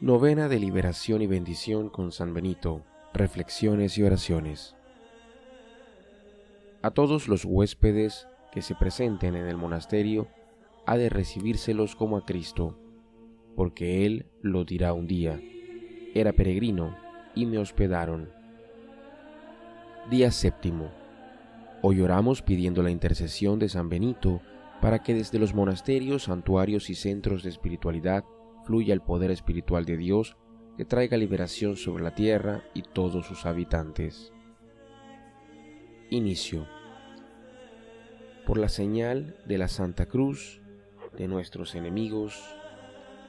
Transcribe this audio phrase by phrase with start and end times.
[0.00, 2.84] Novena de liberación y bendición con San Benito.
[3.12, 4.76] Reflexiones y oraciones.
[6.82, 10.28] A todos los huéspedes que se presenten en el monasterio,
[10.86, 12.78] ha de recibírselos como a Cristo,
[13.56, 15.40] porque Él lo dirá un día.
[16.14, 16.96] Era peregrino
[17.34, 18.30] y me hospedaron.
[20.08, 20.92] Día séptimo.
[21.82, 24.42] Hoy oramos pidiendo la intercesión de San Benito
[24.80, 28.24] para que desde los monasterios, santuarios y centros de espiritualidad
[28.68, 30.36] fluya el poder espiritual de Dios
[30.76, 34.30] que traiga liberación sobre la tierra y todos sus habitantes.
[36.10, 36.66] Inicio.
[38.44, 40.60] Por la señal de la Santa Cruz
[41.16, 42.38] de nuestros enemigos,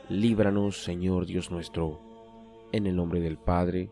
[0.09, 2.01] líbranos, Señor Dios nuestro,
[2.73, 3.89] en el nombre del Padre,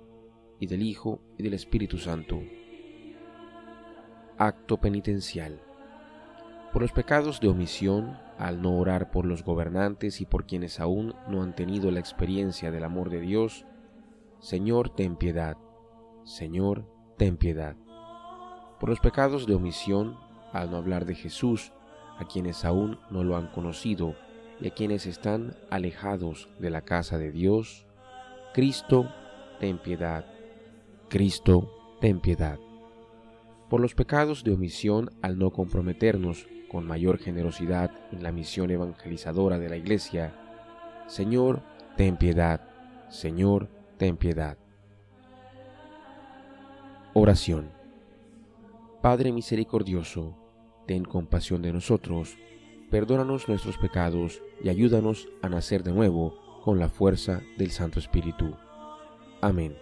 [0.59, 2.41] y del Hijo, y del Espíritu Santo.
[4.37, 5.61] Acto penitencial.
[6.77, 11.15] Por los pecados de omisión, al no orar por los gobernantes y por quienes aún
[11.27, 13.65] no han tenido la experiencia del amor de Dios,
[14.41, 15.57] Señor, ten piedad.
[16.23, 16.85] Señor,
[17.17, 17.75] ten piedad.
[18.79, 20.19] Por los pecados de omisión,
[20.53, 21.73] al no hablar de Jesús,
[22.19, 24.13] a quienes aún no lo han conocido
[24.61, 27.87] y a quienes están alejados de la casa de Dios,
[28.53, 29.11] Cristo,
[29.59, 30.27] ten piedad.
[31.09, 31.71] Cristo,
[32.01, 32.59] ten piedad.
[33.67, 39.57] Por los pecados de omisión al no comprometernos con mayor generosidad en la misión evangelizadora
[39.57, 40.33] de la Iglesia,
[41.07, 41.61] Señor,
[41.95, 42.61] ten piedad,
[43.09, 44.57] Señor, ten piedad.
[47.13, 47.71] Oración.
[49.01, 50.35] Padre misericordioso,
[50.85, 52.37] ten compasión de nosotros,
[52.91, 58.55] perdónanos nuestros pecados y ayúdanos a nacer de nuevo con la fuerza del Santo Espíritu.
[59.41, 59.77] Amén.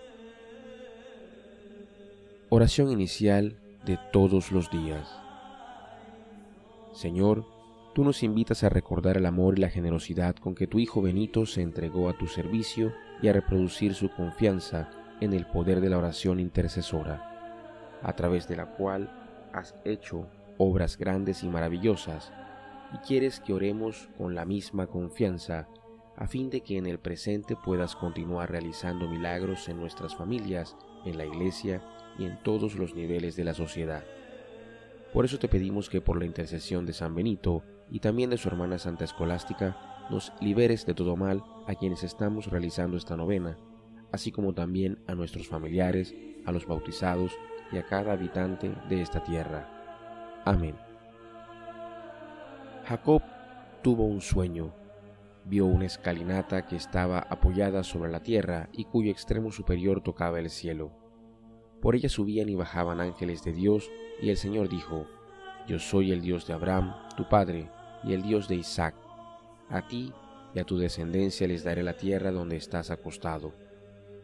[2.49, 5.24] Oración inicial de todos los días.
[6.95, 7.43] Señor,
[7.93, 11.45] tú nos invitas a recordar el amor y la generosidad con que tu Hijo Benito
[11.45, 15.97] se entregó a tu servicio y a reproducir su confianza en el poder de la
[15.97, 19.11] oración intercesora, a través de la cual
[19.51, 20.25] has hecho
[20.57, 22.31] obras grandes y maravillosas,
[22.93, 25.67] y quieres que oremos con la misma confianza,
[26.15, 31.17] a fin de que en el presente puedas continuar realizando milagros en nuestras familias, en
[31.17, 31.81] la Iglesia
[32.17, 34.05] y en todos los niveles de la sociedad.
[35.15, 38.49] Por eso te pedimos que por la intercesión de San Benito y también de su
[38.49, 43.57] hermana Santa Escolástica, nos liberes de todo mal a quienes estamos realizando esta novena,
[44.11, 46.13] así como también a nuestros familiares,
[46.45, 47.31] a los bautizados
[47.71, 50.41] y a cada habitante de esta tierra.
[50.43, 50.75] Amén.
[52.83, 53.21] Jacob
[53.81, 54.73] tuvo un sueño.
[55.45, 60.49] Vio una escalinata que estaba apoyada sobre la tierra y cuyo extremo superior tocaba el
[60.49, 61.04] cielo.
[61.85, 65.05] Por ella subían y bajaban ángeles de Dios, y el Señor dijo,
[65.67, 67.69] Yo soy el Dios de Abraham, tu padre,
[68.03, 68.95] y el Dios de Isaac.
[69.69, 70.11] A ti
[70.55, 73.53] y a tu descendencia les daré la tierra donde estás acostado.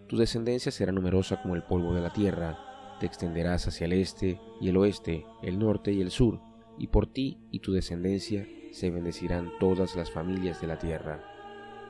[0.08, 2.58] Tu descendencia será numerosa como el polvo de la tierra,
[3.00, 6.40] te extenderás hacia el este y el oeste, el norte y el sur,
[6.80, 11.24] y por ti y tu descendencia se bendecirán todas las familias de la tierra.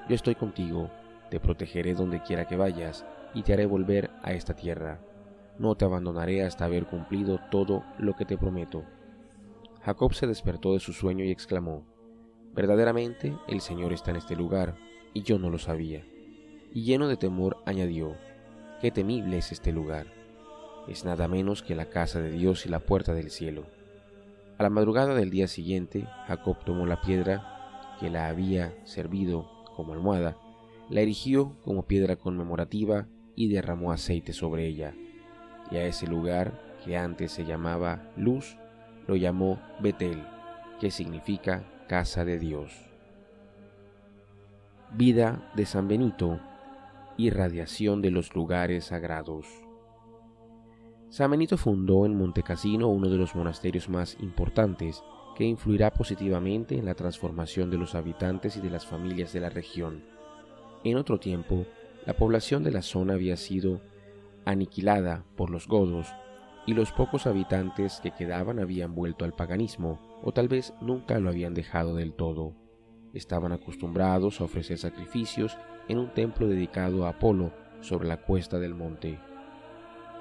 [0.10, 0.92] Yo estoy contigo,
[1.30, 5.00] te protegeré donde quiera que vayas, y te haré volver a esta tierra
[5.62, 8.84] no te abandonaré hasta haber cumplido todo lo que te prometo.
[9.84, 11.86] Jacob se despertó de su sueño y exclamó,
[12.56, 14.76] Verdaderamente el Señor está en este lugar,
[15.14, 16.04] y yo no lo sabía.
[16.74, 18.16] Y lleno de temor añadió,
[18.82, 20.08] Qué temible es este lugar.
[20.88, 23.68] Es nada menos que la casa de Dios y la puerta del cielo.
[24.58, 29.94] A la madrugada del día siguiente, Jacob tomó la piedra que la había servido como
[29.94, 30.38] almohada,
[30.90, 34.96] la erigió como piedra conmemorativa y derramó aceite sobre ella
[35.72, 36.52] y a ese lugar
[36.84, 38.58] que antes se llamaba Luz,
[39.08, 40.24] lo llamó Betel,
[40.80, 42.72] que significa casa de Dios.
[44.94, 46.40] Vida de San Benito,
[47.18, 49.48] irradiación de los lugares sagrados.
[51.10, 55.04] San Benito fundó en Montecassino uno de los monasterios más importantes
[55.36, 59.50] que influirá positivamente en la transformación de los habitantes y de las familias de la
[59.50, 60.04] región.
[60.84, 61.66] En otro tiempo,
[62.06, 63.82] la población de la zona había sido
[64.46, 66.08] aniquilada por los godos,
[66.66, 71.30] y los pocos habitantes que quedaban habían vuelto al paganismo, o tal vez nunca lo
[71.30, 72.54] habían dejado del todo.
[73.14, 75.58] Estaban acostumbrados a ofrecer sacrificios
[75.88, 77.52] en un templo dedicado a Apolo
[77.82, 79.20] sobre la cuesta del monte.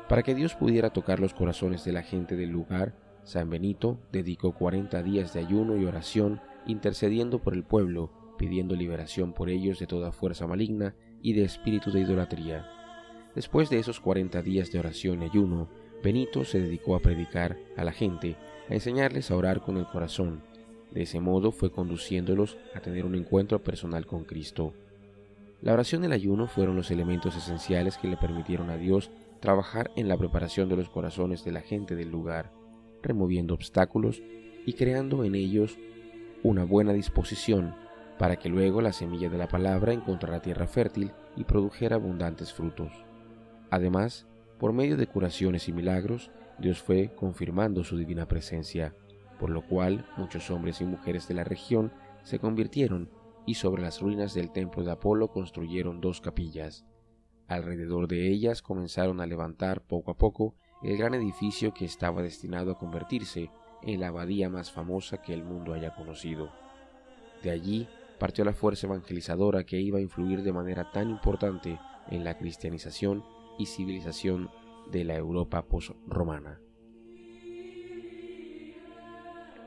[0.09, 4.53] Para que Dios pudiera tocar los corazones de la gente del lugar, San Benito dedicó
[4.53, 9.87] cuarenta días de ayuno y oración intercediendo por el pueblo, pidiendo liberación por ellos de
[9.87, 12.80] toda fuerza maligna y de espíritu de idolatría.
[13.35, 15.69] Después de esos 40 días de oración y ayuno,
[16.03, 18.37] Benito se dedicó a predicar a la gente,
[18.69, 20.43] a enseñarles a orar con el corazón.
[20.91, 24.75] De ese modo fue conduciéndolos a tener un encuentro personal con Cristo.
[25.63, 29.11] La oración y el ayuno fueron los elementos esenciales que le permitieron a Dios
[29.41, 32.51] trabajar en la preparación de los corazones de la gente del lugar,
[33.03, 34.23] removiendo obstáculos
[34.67, 35.79] y creando en ellos
[36.43, 37.75] una buena disposición
[38.19, 42.91] para que luego la semilla de la palabra encontrara tierra fértil y produjera abundantes frutos.
[43.71, 44.27] Además,
[44.59, 48.95] por medio de curaciones y milagros, Dios fue confirmando su divina presencia,
[49.39, 53.11] por lo cual muchos hombres y mujeres de la región se convirtieron
[53.47, 56.85] y sobre las ruinas del templo de Apolo construyeron dos capillas.
[57.49, 62.73] Alrededor de ellas comenzaron a levantar poco a poco el gran edificio que estaba destinado
[62.73, 63.51] a convertirse
[63.83, 66.51] en la abadía más famosa que el mundo haya conocido.
[67.43, 67.89] De allí
[68.19, 71.79] partió la fuerza evangelizadora que iba a influir de manera tan importante
[72.11, 73.25] en la cristianización
[73.59, 74.51] y civilización
[74.91, 76.61] de la Europa post-romana.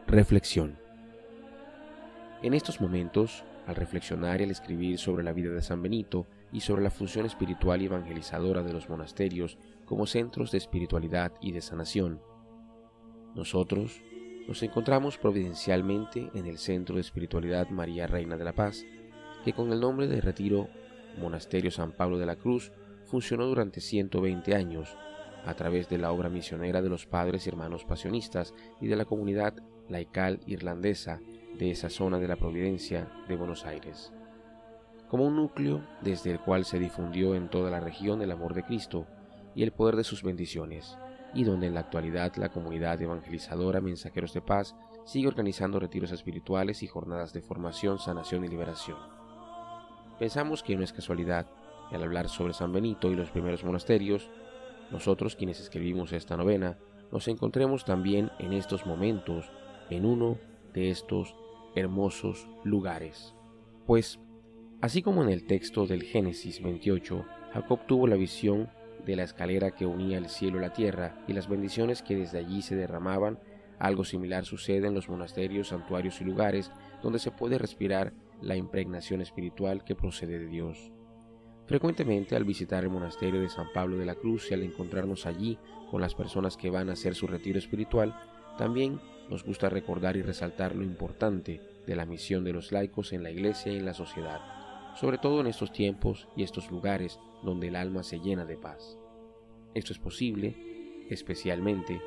[0.08, 0.78] Reflexión.
[2.42, 6.60] En estos momentos, al reflexionar y al escribir sobre la vida de San Benito y
[6.60, 11.62] sobre la función espiritual y evangelizadora de los monasterios como centros de espiritualidad y de
[11.62, 12.22] sanación,
[13.34, 14.02] nosotros
[14.48, 18.86] nos encontramos providencialmente en el Centro de Espiritualidad María Reina de la Paz,
[19.44, 20.68] que con el nombre de Retiro
[21.20, 22.72] Monasterio San Pablo de la Cruz
[23.14, 24.98] funcionó durante 120 años
[25.46, 29.06] a través de la obra misionera de los padres y hermanos pasionistas y de la
[29.06, 29.54] comunidad
[29.88, 31.20] laical irlandesa
[31.60, 34.12] de esa zona de la Providencia de Buenos Aires,
[35.10, 38.64] como un núcleo desde el cual se difundió en toda la región el amor de
[38.64, 39.06] Cristo
[39.54, 40.98] y el poder de sus bendiciones
[41.36, 44.76] y donde en la actualidad la comunidad evangelizadora Mensajeros de Paz
[45.06, 48.98] sigue organizando retiros espirituales y jornadas de formación, sanación y liberación.
[50.18, 51.46] Pensamos que no es casualidad
[51.94, 54.32] que al hablar sobre San Benito y los primeros monasterios,
[54.90, 56.80] nosotros quienes escribimos esta novena,
[57.12, 59.52] nos encontremos también en estos momentos
[59.92, 60.40] en uno
[60.74, 61.36] de estos
[61.76, 63.36] hermosos lugares.
[63.86, 64.20] Pues,
[64.82, 68.72] así como en el texto del Génesis 28, Jacob tuvo la visión
[69.06, 72.40] de la escalera que unía el cielo y la tierra y las bendiciones que desde
[72.40, 73.38] allí se derramaban,
[73.78, 76.72] algo similar sucede en los monasterios, santuarios y lugares
[77.04, 80.92] donde se puede respirar la impregnación espiritual que procede de Dios.
[81.74, 85.58] Frecuentemente al visitar el monasterio de San Pablo de la Cruz y al encontrarnos allí
[85.90, 88.16] con las personas que van a hacer su retiro espiritual,
[88.60, 93.24] también nos gusta recordar y resaltar lo importante de la misión de los laicos en
[93.24, 94.40] la iglesia y en la sociedad
[94.94, 99.00] sobre todo en estos tiempos y estos lugares donde el alma se llena de paz.
[99.74, 100.56] Esto es posible
[101.10, 102.00] especialmente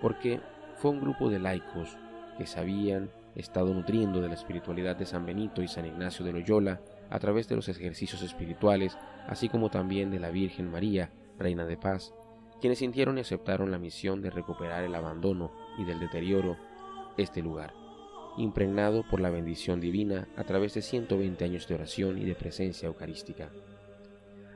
[0.00, 0.40] porque
[0.76, 1.96] fue un grupo de laicos
[2.38, 6.32] que se habían estado nutriendo de la espiritualidad de San Benito y San Ignacio de
[6.32, 8.96] Loyola a través de los ejercicios espirituales,
[9.26, 12.14] así como también de la Virgen María, Reina de Paz,
[12.60, 16.56] quienes sintieron y aceptaron la misión de recuperar el abandono y del deterioro
[17.16, 17.74] este lugar
[18.36, 22.86] impregnado por la bendición divina a través de 120 años de oración y de presencia
[22.86, 23.50] eucarística.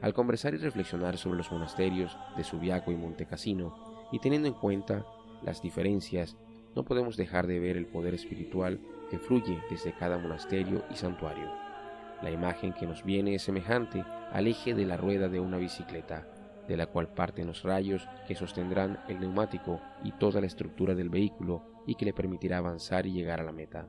[0.00, 5.04] Al conversar y reflexionar sobre los monasterios de Subiaco y Montecassino, y teniendo en cuenta
[5.42, 6.36] las diferencias,
[6.74, 8.78] no podemos dejar de ver el poder espiritual
[9.10, 11.65] que fluye desde cada monasterio y santuario.
[12.22, 16.26] La imagen que nos viene es semejante al eje de la rueda de una bicicleta,
[16.66, 21.10] de la cual parten los rayos que sostendrán el neumático y toda la estructura del
[21.10, 23.88] vehículo y que le permitirá avanzar y llegar a la meta.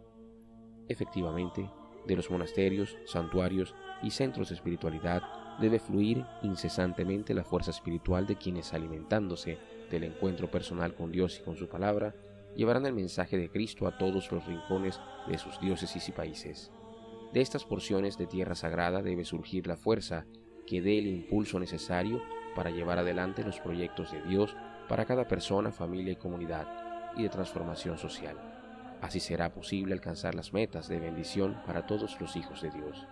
[0.88, 1.70] Efectivamente,
[2.06, 5.24] de los monasterios, santuarios y centros de espiritualidad
[5.60, 9.58] debe fluir incesantemente la fuerza espiritual de quienes alimentándose
[9.90, 12.14] del encuentro personal con Dios y con su palabra,
[12.56, 16.72] llevarán el mensaje de Cristo a todos los rincones de sus diócesis y países.
[17.34, 20.26] De estas porciones de tierra sagrada debe surgir la fuerza
[20.66, 22.22] que dé el impulso necesario
[22.56, 24.56] para llevar adelante los proyectos de Dios
[24.88, 26.68] para cada persona, familia y comunidad,
[27.16, 28.38] y de transformación social.
[29.02, 33.06] Así será posible alcanzar las metas de bendición para todos los hijos de Dios.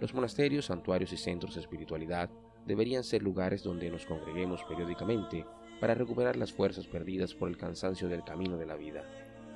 [0.00, 2.28] Los monasterios, santuarios y centros de espiritualidad
[2.66, 5.46] deberían ser lugares donde nos congreguemos periódicamente
[5.80, 9.04] para recuperar las fuerzas perdidas por el cansancio del camino de la vida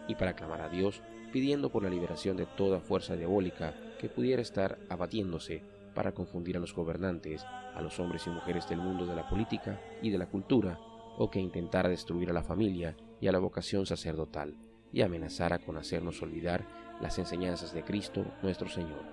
[0.09, 1.03] y para clamar a Dios
[1.33, 5.63] pidiendo por la liberación de toda fuerza diabólica que pudiera estar abatiéndose
[5.95, 9.81] para confundir a los gobernantes, a los hombres y mujeres del mundo de la política
[10.03, 10.79] y de la cultura,
[11.19, 14.55] o que intentara destruir a la familia y a la vocación sacerdotal,
[14.93, 16.67] y amenazara con hacernos olvidar
[17.01, 19.05] las enseñanzas de Cristo nuestro Señor.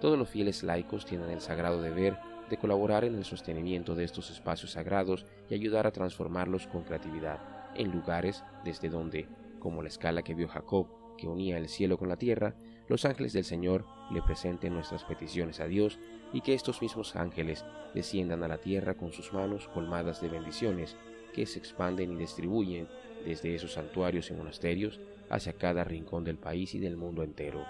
[0.00, 2.18] Todos los fieles laicos tienen el sagrado deber
[2.50, 7.38] de colaborar en el sostenimiento de estos espacios sagrados y ayudar a transformarlos con creatividad
[7.74, 9.28] en lugares desde donde,
[9.58, 10.88] como la escala que vio Jacob,
[11.20, 12.54] que unía el cielo con la tierra,
[12.88, 15.98] los ángeles del Señor le presenten nuestras peticiones a Dios
[16.32, 20.96] y que estos mismos ángeles desciendan a la tierra con sus manos colmadas de bendiciones
[21.32, 22.88] que se expanden y distribuyen
[23.24, 27.64] desde esos santuarios y monasterios hacia cada rincón del país y del mundo entero.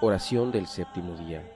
[0.00, 1.50] Oración del séptimo día.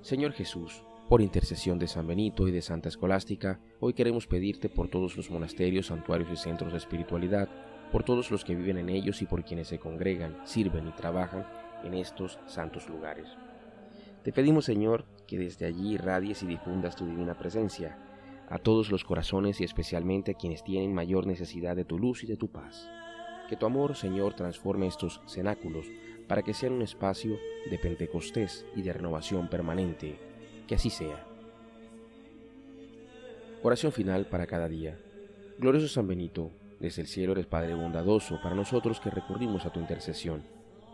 [0.00, 4.88] Señor Jesús, Por intercesión de San Benito y de Santa Escolástica, hoy queremos pedirte por
[4.88, 7.50] todos los monasterios, santuarios y centros de espiritualidad,
[7.94, 11.46] por todos los que viven en ellos y por quienes se congregan, sirven y trabajan
[11.84, 13.28] en estos santos lugares.
[14.24, 17.96] Te pedimos, Señor, que desde allí irradies y difundas tu divina presencia
[18.48, 22.26] a todos los corazones y especialmente a quienes tienen mayor necesidad de tu luz y
[22.26, 22.90] de tu paz.
[23.48, 25.86] Que tu amor, Señor, transforme estos cenáculos
[26.26, 27.38] para que sean un espacio
[27.70, 30.18] de Pentecostés y de renovación permanente
[30.66, 31.24] que así sea.
[33.62, 34.98] Oración final para cada día.
[35.60, 36.50] Glorioso San Benito,
[36.84, 40.42] desde el cielo eres Padre bondadoso para nosotros que recurrimos a tu intercesión.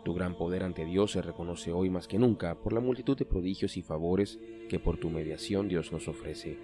[0.05, 3.25] Tu gran poder ante Dios se reconoce hoy más que nunca por la multitud de
[3.25, 6.57] prodigios y favores que por tu mediación Dios nos ofrece.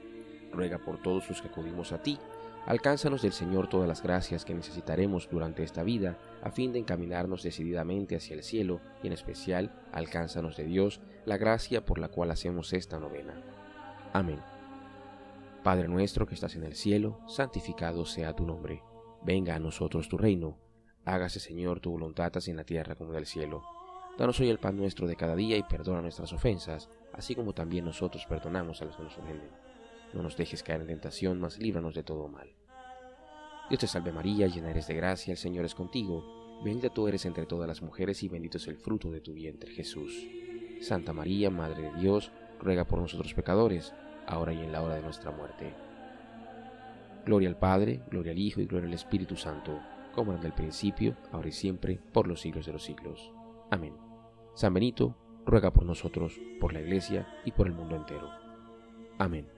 [0.53, 2.17] Ruega por todos los que acudimos a ti.
[2.67, 7.43] Alcánzanos del Señor todas las gracias que necesitaremos durante esta vida a fin de encaminarnos
[7.43, 12.31] decididamente hacia el cielo y en especial alcánzanos de Dios la gracia por la cual
[12.31, 13.33] hacemos esta novena.
[14.13, 14.39] Amén.
[15.63, 18.81] Padre nuestro que estás en el cielo, santificado sea tu nombre.
[19.23, 20.57] Venga a nosotros tu reino.
[21.05, 23.63] Hágase Señor tu voluntad así en la tierra como en el cielo.
[24.17, 27.85] Danos hoy el pan nuestro de cada día y perdona nuestras ofensas, así como también
[27.85, 29.51] nosotros perdonamos a los que nos ofenden.
[30.13, 32.49] No nos dejes caer en tentación, mas líbranos de todo mal.
[33.69, 36.23] Dios te salve María, llena eres de gracia, el Señor es contigo.
[36.63, 39.71] Bendita tú eres entre todas las mujeres y bendito es el fruto de tu vientre
[39.71, 40.25] Jesús.
[40.81, 43.93] Santa María, Madre de Dios, ruega por nosotros pecadores,
[44.25, 45.86] ahora y en la hora de nuestra muerte.
[47.27, 49.81] Gloria al Padre, gloria al Hijo y gloria al Espíritu Santo,
[50.15, 53.33] como en el principio, ahora y siempre, por los siglos de los siglos.
[53.69, 53.93] Amén.
[54.55, 55.13] San Benito,
[55.45, 58.29] ruega por nosotros, por la Iglesia y por el mundo entero.
[59.17, 59.56] Amén.